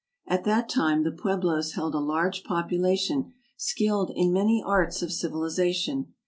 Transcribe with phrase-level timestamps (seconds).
[0.25, 6.15] At that time the pueblos held a large population skilled in many arts of civilization.